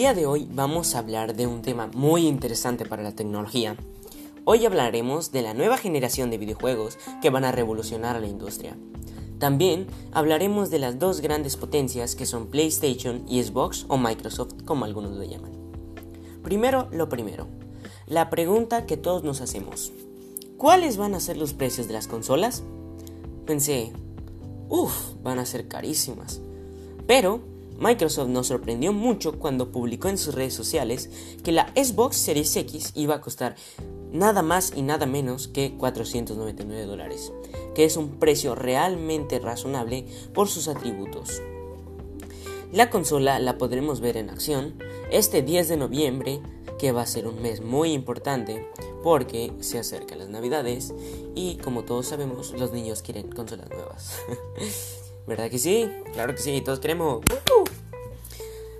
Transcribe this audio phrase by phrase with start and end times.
[0.00, 3.76] día de hoy vamos a hablar de un tema muy interesante para la tecnología.
[4.46, 8.78] Hoy hablaremos de la nueva generación de videojuegos que van a revolucionar a la industria.
[9.38, 14.86] También hablaremos de las dos grandes potencias que son PlayStation y Xbox o Microsoft como
[14.86, 15.52] algunos lo llaman.
[16.42, 17.46] Primero, lo primero.
[18.06, 19.92] La pregunta que todos nos hacemos.
[20.56, 22.62] ¿Cuáles van a ser los precios de las consolas?
[23.44, 23.92] Pensé,
[24.70, 26.40] uff, van a ser carísimas.
[27.06, 27.49] Pero
[27.80, 31.08] Microsoft nos sorprendió mucho cuando publicó en sus redes sociales
[31.42, 33.56] que la Xbox Series X iba a costar
[34.12, 37.32] nada más y nada menos que 499 dólares,
[37.74, 41.40] que es un precio realmente razonable por sus atributos.
[42.70, 44.74] La consola la podremos ver en acción
[45.10, 46.40] este 10 de noviembre,
[46.78, 48.68] que va a ser un mes muy importante
[49.02, 50.92] porque se acercan las navidades
[51.34, 54.18] y como todos sabemos los niños quieren consolas nuevas.
[55.30, 55.88] ¿Verdad que sí?
[56.12, 57.20] Claro que sí, todos queremos.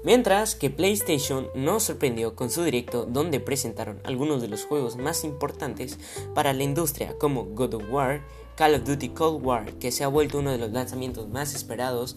[0.03, 5.23] Mientras que PlayStation nos sorprendió con su directo donde presentaron algunos de los juegos más
[5.23, 5.97] importantes
[6.35, 8.23] para la industria como God of War,
[8.57, 12.17] Call of Duty Cold War, que se ha vuelto uno de los lanzamientos más esperados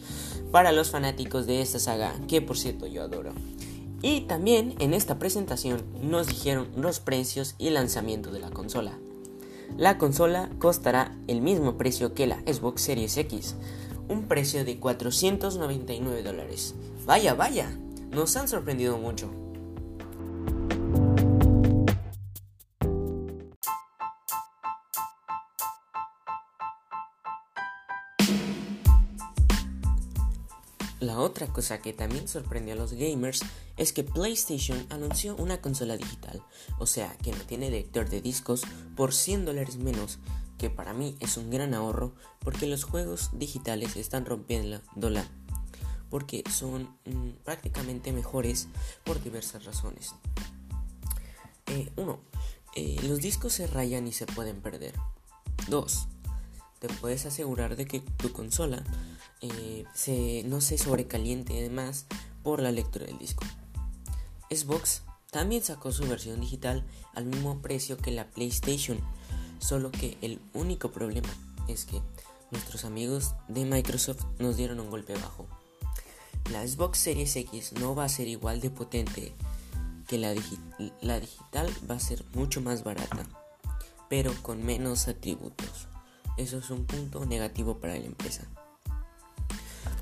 [0.51, 3.33] para los fanáticos de esta saga, que por cierto yo adoro.
[4.01, 8.97] Y también en esta presentación nos dijeron los precios y lanzamiento de la consola.
[9.77, 13.55] La consola costará el mismo precio que la Xbox Series X,
[14.07, 16.75] un precio de 499 dólares.
[17.05, 17.69] Vaya, vaya,
[18.11, 19.29] nos han sorprendido mucho.
[31.03, 33.41] La otra cosa que también sorprendió a los gamers
[33.75, 36.41] es que PlayStation anunció una consola digital,
[36.79, 38.61] o sea, que no tiene lector de discos
[38.95, 40.19] por 100 dólares menos
[40.63, 45.27] que para mí es un gran ahorro porque los juegos digitales están rompiendo la
[46.09, 48.69] porque son mm, prácticamente mejores
[49.03, 50.15] por diversas razones.
[51.65, 52.21] Eh, uno,
[52.77, 54.93] eh, los discos se rayan y se pueden perder.
[55.67, 56.07] 2.
[56.79, 58.85] Te puedes asegurar de que tu consola
[59.41, 62.05] eh, se, no se sobrecaliente además
[62.41, 63.43] por la lectura del disco.
[64.49, 66.85] Xbox también sacó su versión digital
[67.15, 69.01] al mismo precio que la PlayStation
[69.63, 71.29] Solo que el único problema
[71.69, 72.01] es que
[72.51, 75.47] nuestros amigos de Microsoft nos dieron un golpe bajo.
[76.51, 79.33] La Xbox Series X no va a ser igual de potente
[80.09, 80.35] que la,
[80.99, 83.25] la digital, va a ser mucho más barata,
[84.09, 85.87] pero con menos atributos.
[86.35, 88.45] Eso es un punto negativo para la empresa.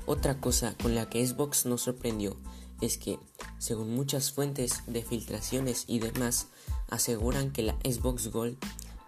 [0.06, 2.36] Otra cosa con la que Xbox nos sorprendió
[2.80, 3.20] es que,
[3.58, 6.48] según muchas fuentes de filtraciones y demás,
[6.90, 8.58] aseguran que la Xbox Gold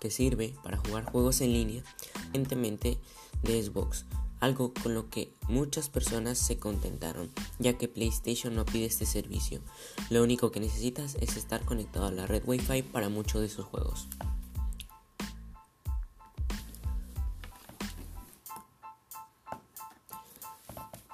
[0.05, 1.83] que sirve para jugar juegos en línea
[2.27, 2.99] evidentemente
[3.43, 4.05] de Xbox,
[4.39, 9.63] algo con lo que muchas personas se contentaron, ya que PlayStation no pide este servicio.
[10.11, 13.65] Lo único que necesitas es estar conectado a la red Wi-Fi para muchos de sus
[13.65, 14.09] juegos.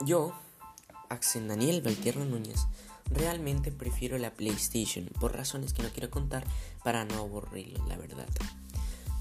[0.05, 0.33] Yo,
[1.11, 2.67] Axel Daniel Valtierra Núñez,
[3.09, 6.45] realmente prefiero la PlayStation por razones que no quiero contar
[6.83, 8.27] para no aburrirlo, la verdad.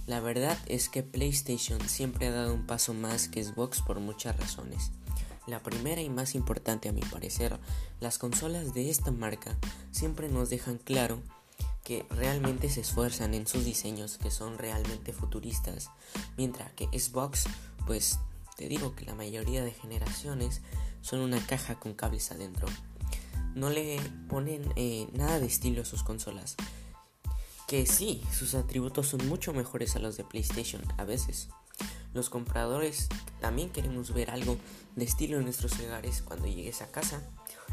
[0.09, 4.35] La verdad es que PlayStation siempre ha dado un paso más que Xbox por muchas
[4.39, 4.89] razones.
[5.45, 7.59] La primera y más importante a mi parecer,
[7.99, 9.55] las consolas de esta marca
[9.91, 11.21] siempre nos dejan claro
[11.83, 15.91] que realmente se esfuerzan en sus diseños que son realmente futuristas,
[16.37, 17.43] mientras que Xbox,
[17.85, 18.17] pues
[18.57, 20.61] te digo que la mayoría de generaciones
[21.01, 22.67] son una caja con cables adentro.
[23.53, 26.55] No le ponen eh, nada de estilo a sus consolas
[27.69, 31.49] que sí, sus atributos son mucho mejores a los de PlayStation a veces.
[32.15, 33.09] Los compradores
[33.41, 34.57] también queremos ver algo
[34.95, 37.21] de estilo en nuestros hogares cuando llegues a casa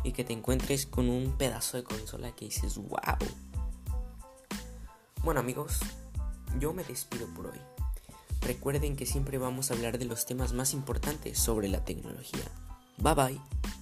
[0.04, 3.16] y que te encuentres con un pedazo de consola que dices wow.
[5.24, 5.78] Bueno amigos,
[6.60, 7.60] yo me despido por hoy.
[8.42, 12.44] Recuerden que siempre vamos a hablar de los temas más importantes sobre la tecnología.
[12.98, 13.75] Bye bye.